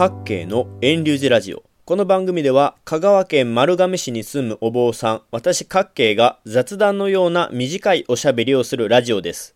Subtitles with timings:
[0.00, 1.62] 各系の遠流寺ラジオ。
[1.84, 9.54] この番組では香川県丸亀市に住むお坊さん、私各系が雑談のような短いおしゃべりをするラジオです。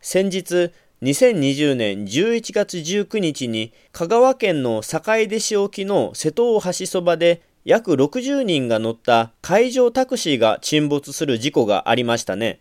[0.00, 0.70] 先日、
[1.02, 12.60] 2020年11月19日に香川県の坂出市沖の瀬戸大橋そばで約60人が乗った海上タクシーが沈没する事故がありましたね。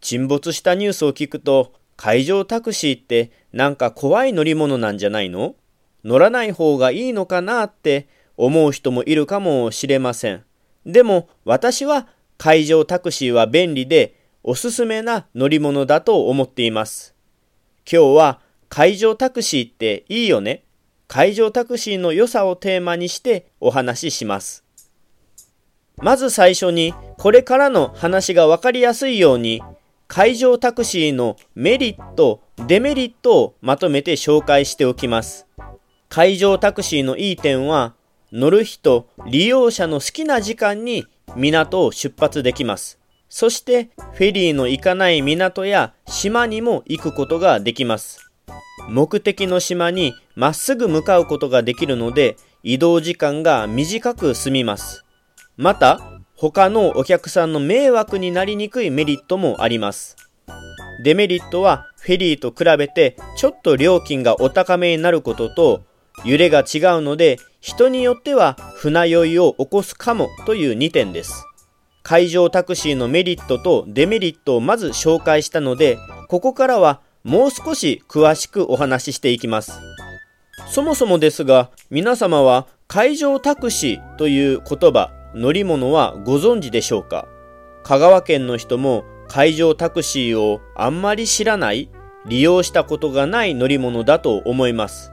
[0.00, 5.56] 沈没したニュースを聞くと海上タクシーってなんか怖い乗り物なんじゃないの？
[6.04, 10.44] 乗らない方がいいのかなって思う人もいるかもしれません。
[10.86, 12.08] でも私は
[12.38, 17.14] 海上タクシーは便利でおすすめな乗り物だと思っています。
[17.90, 20.62] 今日は海上タクシーっていいよね。
[21.08, 24.64] 海上タクシーの良さをテーマにしてお話しします。
[25.96, 29.62] まず最初にこれからの話がわかりやすいように
[30.06, 35.46] 海上タクシーのメリット、デメリットをまとめて紹介しておきます。
[36.08, 37.94] 海上タクシーのいい点は、
[38.32, 41.06] 乗る人、利用者の好きな時間に
[41.36, 42.98] 港を出発できます。
[43.28, 48.30] そして、フェリーの行かない港や島にも行くことができます。
[48.88, 55.04] 目的の島にまっすぐ向かうことができるので、移動時間が短く済みます。
[55.58, 56.00] また、
[56.36, 60.16] 他のお客さんの迷惑になりにくいメリットもあります。
[61.04, 65.82] デメリットはフェリーと比べてちょっと料金がお高めになることと
[66.24, 71.44] 揺れが違うので人によっては船酔いを起こすかもという2点です。
[72.02, 79.80] 海上タクシーのメリットとデメリットをまず紹介したのでここからはもう少し詳しくお話ししていきます。
[80.68, 87.26] そもそもですが皆様は海上タクシーという言葉乗り物はご存知でしょうか？
[87.84, 91.90] 香川県の人も海上タクシーをあんまり知らない
[92.26, 95.12] 利用したことがない乗り物だと思います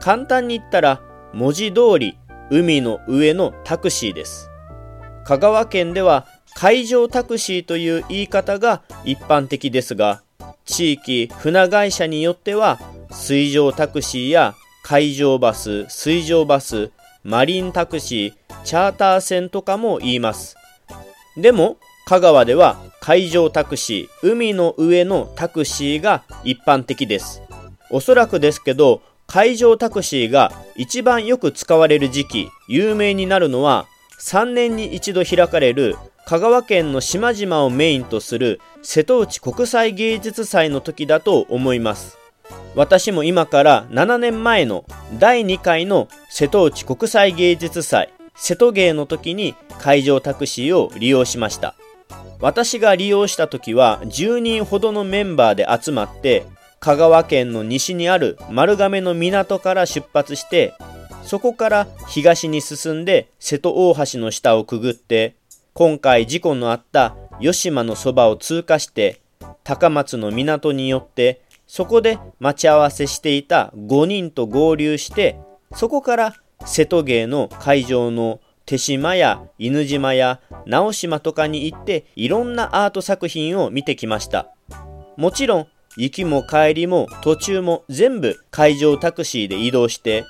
[0.00, 1.00] 簡単に言ったら
[1.32, 2.18] 文字通り
[2.50, 4.50] 海の上のタクシーです
[5.24, 10.22] 香川県では海上タクシーという言い方が一般的ですが
[10.64, 12.80] 地域船会社によっては
[13.12, 16.90] 水上タクシーや海上バス水上バス
[17.22, 20.56] マリンタクシー、チャーター船とかも言います。
[21.36, 21.76] でも、
[22.06, 27.42] 香川では海上タクシー、海の上のタクシーが一般的です。
[27.90, 29.02] おそらくですけど、
[29.32, 33.86] 海上タクシーが一番よく使われる時期、有名になるのは、
[34.18, 35.96] 3年に一度開かれる
[36.26, 42.18] 香川県の島々をメインとする瀬戸内国際芸術祭の時だと思います。
[42.74, 44.84] 私も今から7年前の
[45.20, 51.74] 第2回の瀬戸内国際芸術祭瀬戸芸の時に会場タクシーを利用しました
[52.40, 56.44] 私が利用した時は10人ほどのメンバーで集まって
[56.80, 60.74] 香川県の西にある丸亀の港から出発して
[61.22, 65.36] そこから東に進んで瀬戸大橋の下をくぐって
[65.74, 69.20] 今回事故のあった吉島のそばを通過して
[69.62, 75.38] 高松の港によってそこで待ち合わせしていた5人と合流して、
[75.72, 84.48] そこから瀬戸芸の会場の手島や犬島や直島とかに行っていろんなアート作品を見てきました。
[85.16, 90.24] もちろん行きも帰りも途中も全部会場タクシーで移動して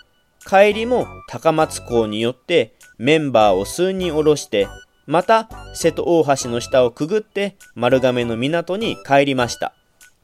[0.47, 4.69] 帰りも高松港によってメンバーを数人降ろして
[5.07, 9.75] また瀬戸大橋の下をくぐって丸亀の港に帰りました。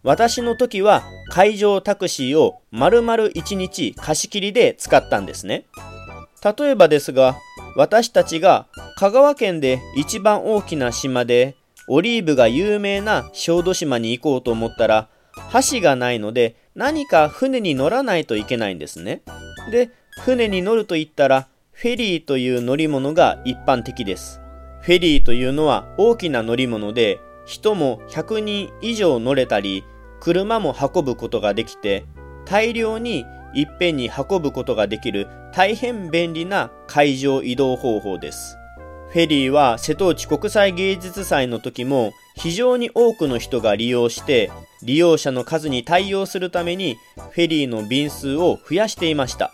[0.02, 5.66] 私の時は海上タクシーを丸々1日貸し切りで使ったんですね。
[6.58, 7.34] 例えばですが、
[7.74, 11.56] 私たちが香川県で一番大きな島で
[11.88, 15.08] オリーブが有名な小豆島に行こうと思ったら
[15.52, 19.22] 橋がないので何か船に乗らないといけないんですね。
[19.70, 19.90] で、
[20.20, 24.40] 船に乗ると言ったらフェリーという乗り物が一般的です。
[24.82, 29.84] フェリーというのは大きな乗り物で人も100人以上乗れたり
[30.20, 32.04] 車も運ぶことができて、
[32.44, 38.56] 大量にいっぺんに運ぶことができる大変便利な海上移動方法です。
[39.10, 44.50] フェリーは瀬戸内国際芸術祭の時も非常に多くの人が利用して
[44.82, 49.52] 利用者の数に対応するためにフェリーの便数を増やしていました。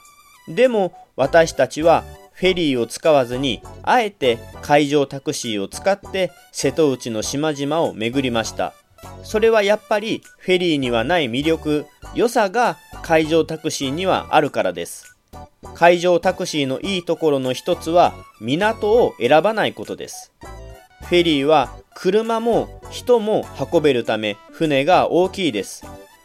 [0.49, 8.75] でも私たちはフェリーを使わずにあえて海上タクシーを使って瀬戸内の島々を巡りました。
[9.23, 15.17] それはやっぱりフェリーにはない魅力、良さが海上タクシーにはあるからです。
[15.75, 20.33] 海上タクシーのいいところの一つは港を選ばないことです。
[21.01, 25.85] フェリーは車も人も運べるため船が大きいです。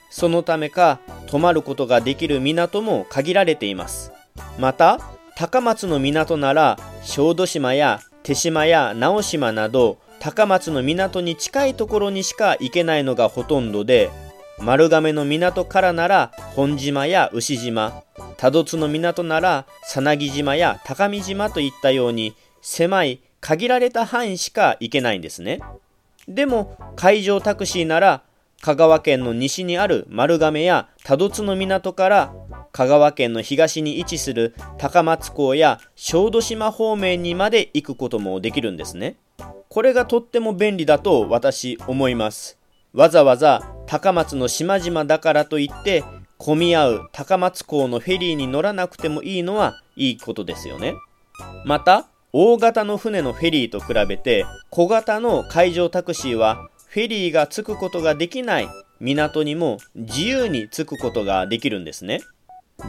[0.10, 4.12] そのためか泊まることができる港も限られています。
[4.58, 5.00] また
[5.36, 14.10] 高松の港なら小豆島や手島や直島など高松の港に近いところにしか行けないのがほとんどで
[14.60, 18.02] 丸亀の港からなら本島や牛島
[18.38, 25.60] 多度津の港ならさなぎ島や高見島といったように狭い限られた範囲しか行けないんですね
[26.28, 28.24] でも海上タクシーなら
[28.62, 32.34] 香川県の西にある丸亀や多度津の港から
[32.72, 39.16] 香川県の東に位置する高松港や小豆島方面にまで行くこともできるんですね。
[39.70, 42.58] これがとっても便利だと私思います。
[42.94, 46.04] わざわざ高松の島々だからといって
[46.38, 50.96] 混み合う高松港のフェリーに乗らなくてもいいのはいいことですよね。
[51.66, 58.70] また大型の船のフェリーと比べて小型の海上タクシーはフェリーが着くことができない
[59.00, 62.22] 港にも自由に着くことができるんですね。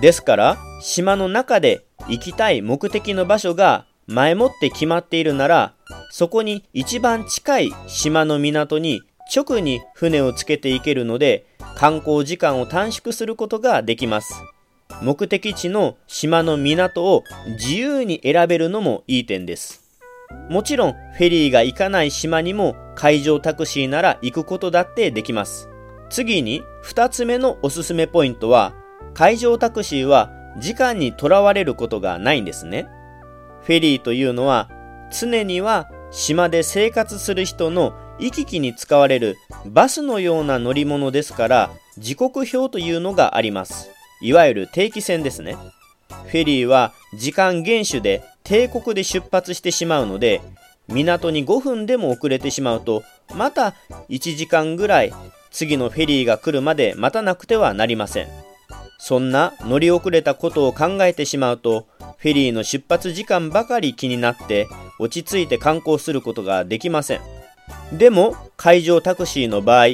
[0.01, 5.75] ですから島の中で行きたい目的の場所が前もって決まっているなら
[6.11, 9.03] そこに一番近い島の港に
[9.35, 11.47] 直に船をつけていけるので
[11.77, 14.33] 観光時間を短縮することができます。
[15.03, 19.83] 目的地の島の港を自由に選べるのもいい点です。
[20.51, 25.69] もちろんフェリーが行かない島にも海上タクシーなら行くことだってできます。
[26.11, 28.75] 次に2つ目のおすすめポイントは
[29.15, 32.89] 海上タクシーは時間にとらわれることがないんですね。
[33.63, 34.71] フェリーというのは
[35.13, 39.37] 常には島で生活する人の行き来に使われる
[39.67, 43.98] バスのような乗り物ですから時刻表というのがあります。
[44.21, 45.57] いわゆる定期船ですね。
[46.09, 50.41] フェリーは時間厳守で帝国で出発してしまうので
[50.89, 53.03] 港に5分でも遅れてしまうと
[53.35, 53.75] また
[54.09, 55.13] 1時間ぐらい
[55.51, 58.29] 次のフェリーが来るまで待たなくてはなりません
[58.99, 61.87] そんな乗り遅れたことを考えてしまうと
[62.19, 64.67] フェリーの出発時間ばかり気になって
[64.99, 67.21] 落ち着いて観光することができません
[67.93, 69.87] でも海上タクシーの場合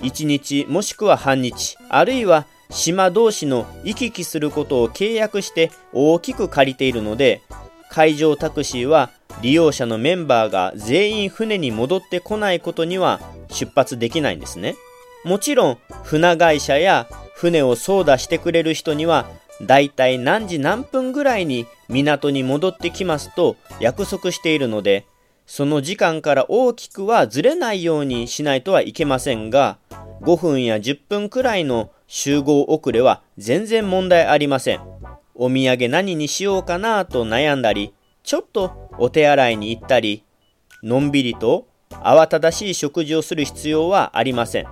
[0.00, 7.42] 1日もしくは半日あるいは島同士の行き来することを契約して大きく借りているので
[7.90, 9.10] 海上タクシーは
[9.40, 13.20] 利用者のメンバーが全員船に戻ってこないことには
[13.50, 14.76] 出発できないんですね。
[15.24, 19.26] もちろん船会社や船を操舵してくれる人には
[19.62, 25.06] だいたい何時何分ぐらいに港に戻ってきますと約束しているので
[25.46, 29.78] その時間から大きくはずれないようにしないとはいけませんが
[30.22, 34.80] 5分や10分くらいの集合遅れは全然問題ありません。
[35.34, 37.94] お土産何にしようかなと悩んだり、
[38.24, 40.24] ちょっとお手洗いに行ったり、
[40.82, 44.64] のんびりと慌ただしい食事をする必要はありません。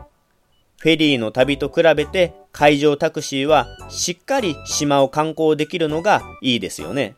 [0.79, 7.17] フェリーの旅と比べて海上タクシーはしっかり島を観光できるのがいいですよね。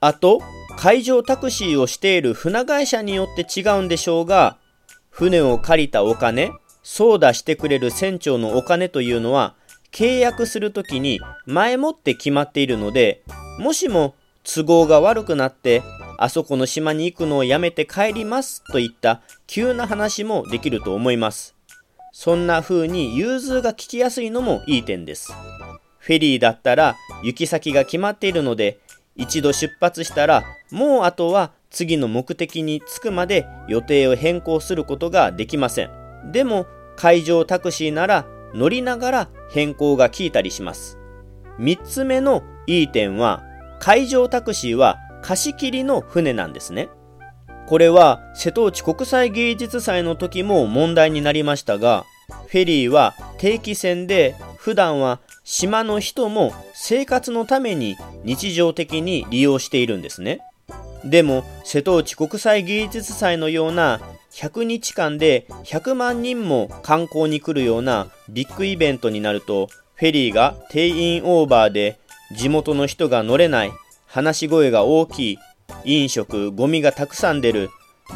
[0.00, 0.40] あと、
[0.76, 4.58] 海上タクシーをしている船会社によって違うんでしょうが、
[5.08, 6.50] 船を借りたお金、
[6.88, 9.56] 操舵してくれる船長のお金というのは
[9.90, 13.24] 契約するときに前もって決まっているので
[13.58, 15.82] もしも都合が悪くなって
[16.16, 21.56] あそこの島に行くのをやめて帰りますといった急な話もできると思います。
[22.12, 25.32] そんな風に融通が利きやすいのもいい点です。
[25.98, 28.78] フェリーだったら行き先が決まっているので
[29.16, 36.06] 一度出発したらもうあとは次の目的に着くまで予定を変更することができません。
[36.30, 36.66] でも
[36.96, 40.98] 海上タクシーなら乗りながら変更が効いたりします。
[41.58, 43.42] 3つ目のいい点は
[43.78, 46.88] 海上タクシーは貸し切りの船なんですね。
[47.66, 52.04] これは瀬戸内国際芸術祭の時も問題になりましたが、
[52.48, 60.40] フェリーは定期船で普段は島の人も生活のために日常的に利用しているんですね。
[61.04, 64.00] でも瀬戸内国際芸術祭のような
[64.36, 71.98] 100日間で100万人も観光に来るようなビッグイベントになるとフェリーが定員オーバーで
[72.36, 73.72] 地元の人が乗れない。
[74.06, 75.38] 話し声が大きい。
[75.84, 77.70] 飲食ゴミがたくさん出る。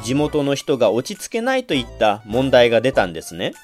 [0.05, 3.55] 地元の人が落ち着けないといった問題が出たんですね。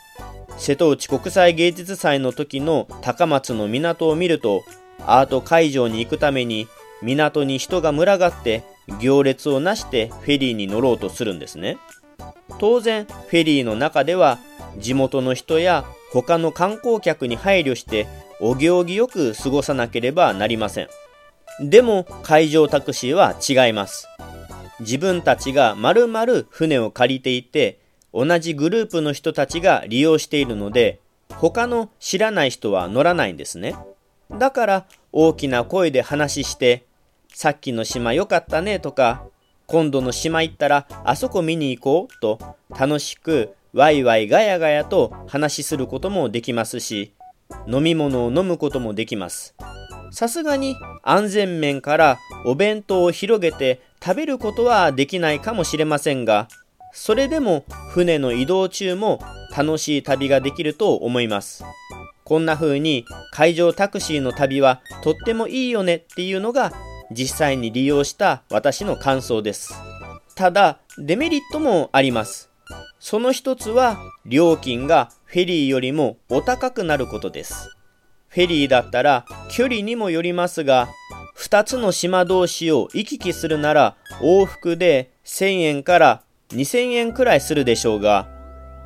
[0.57, 4.65] 瀬戸内国際芸術祭の時の高松の港を見ると
[5.01, 6.69] アート会場に行くために
[7.03, 8.65] 港に人が群がって
[9.01, 11.77] 行列をなしてフェリーに乗ろうとするんですね。
[12.59, 14.39] 当然フェリーの中では
[14.79, 18.07] 地元の人や他の観光客に配慮して
[18.41, 20.89] お行儀よく過ごさなければなりません。
[21.61, 24.09] でも海上タクシーは違います。
[24.81, 27.81] 自分たちがまるまる船を借りていて
[28.13, 33.75] 同じグループの人たちが利用しているので他の知らない人は乗らないんですね。
[34.31, 36.87] だから大きな声で話して、
[37.33, 39.25] さっきの島良かったねとか、
[39.67, 47.13] 今度の島行ったらあそこ見に行こうと楽しくワイワイガヤガヤと話しすることもできますし、
[47.67, 49.55] 飲み物を飲むこともできます。
[50.11, 56.49] さすがに安全面からお弁当を広げて食べることはできないかもしれませんが、
[56.93, 59.21] それでも船の移動中も
[59.55, 61.65] 楽しい旅ができると思います。
[62.25, 66.73] こんな風に海上タクシーの旅はとってもいいよねっていうのが
[67.11, 69.75] 実際に利用した私の感想です。
[70.35, 72.51] ただ、デメリットもあります。
[72.99, 77.77] その一つは料金がフェリーよりもお高くなることです。
[78.29, 80.89] フェリーだったら距離にもよりますが、
[81.39, 88.29] 2つの島同士を行き来するなら往復で1000円から2000円くらいするでしょうが、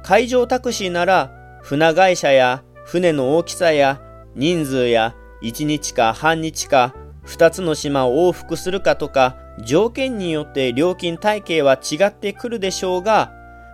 [0.02, 1.30] 海上タクシーなら
[1.62, 4.00] 船会社や船の大きさや
[4.34, 6.94] 人数や1日か半日か
[7.30, 13.32] 2つの島を往復するかとか条件によって料金体系は違ってくるでしょうが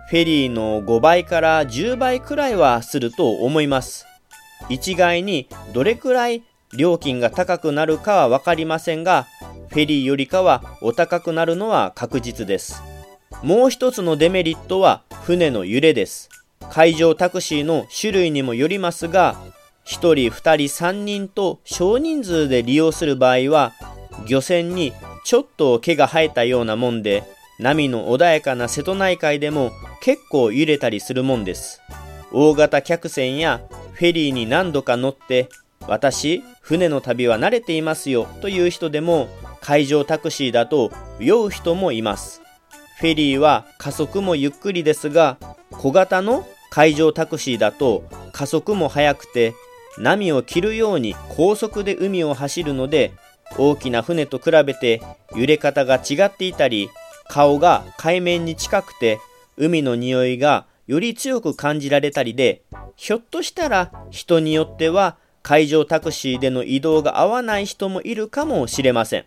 [0.09, 4.05] フェリーの5倍から10倍くらいはすると思います。
[4.69, 6.43] 一概にどれくらい
[6.77, 9.27] 料金が高くなるかはわかりませんが、
[9.67, 12.81] フェリーよりかはお高くなるのは確実です。
[13.43, 16.29] もう一つのデメリットは船の揺れです。
[16.69, 19.35] 海上タクシーの種類にもよりますが、
[19.87, 23.73] 1人、2人、3人と少人数で利用する場合は、
[24.27, 24.91] 漁船に
[25.23, 27.23] ちょっと毛が生えたようなもんで、
[27.57, 31.81] 波の穏やかな瀬戸内海でも結構揺れたりするもんです。
[32.33, 33.61] 大型客船や
[33.93, 35.47] フェリーに何度か乗って、
[35.87, 39.29] 私、船の旅は慣れていますよという人でも、
[39.61, 42.41] 海上タクシーだと酔う人もいます。
[42.99, 45.37] フェリーは加速もゆっくりですが、
[45.71, 48.03] 小型の海上タクシーだと
[48.33, 49.53] 加速も速くて、
[49.97, 53.11] 波を切るように高速で海を走るので、
[53.57, 55.01] 大きな船と比べて
[55.35, 56.89] 揺れ方が違っていたり、
[57.27, 59.19] 顔が海面に近くて
[59.57, 62.61] 海の匂いがより強く感じられたりで、
[62.95, 69.25] ひょっとしたら人によっては海上タクシーでの移動が合わない人もいるかもしれません。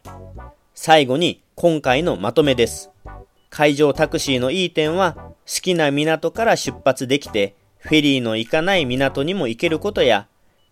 [0.74, 2.90] 最後に今回のまとめです。
[3.50, 10.28] 海上タクシーのいい点は好きな港から出発できてフェリーの行かない港にも行けることや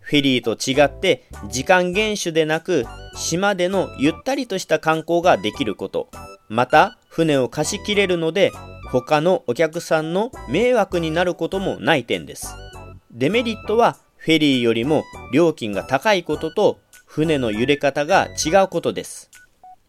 [0.09, 6.09] フェリーと違って時間厳守でなく島でのゆったりとした観光ができること
[6.49, 8.50] また船を貸し切れるので
[8.91, 12.55] 他のお客さんの迷惑になることもない点です。
[13.11, 19.31] デメリットはフェリーよりも料金が高いことと船の揺れ方が違うことです。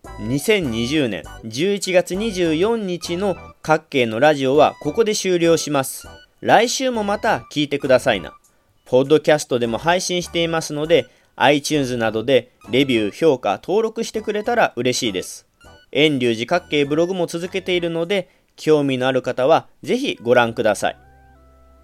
[0.03, 6.09] 2020年11月24日の各系のラジオはここで終了します。
[6.41, 8.38] 来週もまた聞いてくださいな。
[8.89, 11.05] ポッドキャストでも配信していますので、
[11.35, 15.45] iTunes などでレビュー、評価、登録してくれたら嬉しいです。
[15.91, 20.97] 遠流寺各系ブログも続けているので、興味のある方はぜひご覧ください。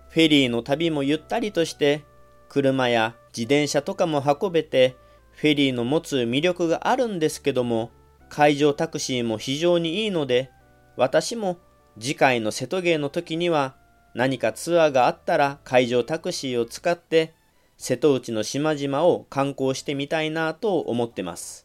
[0.09, 2.03] フェリーの旅もゆったりとして、
[2.49, 4.95] 車や自転車とかも運べて、
[5.33, 7.91] フェリーの持つ魅力があるんですけども、
[8.29, 10.49] 海上タクシーも非常にいいので、
[10.97, 11.59] 私も
[11.99, 13.75] 次回の瀬戸芸の時には
[14.15, 17.33] 何かツアーがあったら海上タクシーを使って
[17.77, 21.64] 瀬戸内の島々を観光してみたいなと思ってます。